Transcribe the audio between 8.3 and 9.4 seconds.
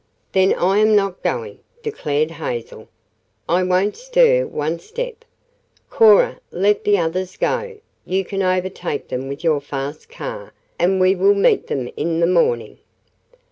overtake them